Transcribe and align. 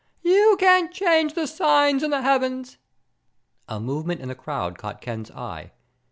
You 0.23 0.57
can't 0.59 0.91
change 0.91 1.35
the 1.35 1.45
signs 1.45 2.01
in 2.01 2.09
the 2.09 2.23
heavens!" 2.23 2.77
A 3.69 3.79
movement 3.79 4.19
in 4.19 4.29
the 4.29 4.33
crowd 4.33 4.79
caught 4.79 4.99
Ken's 4.99 5.29
eye. 5.29 5.73